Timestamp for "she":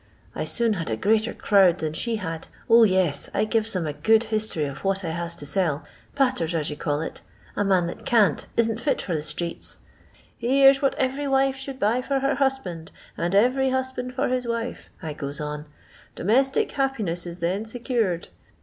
1.93-2.15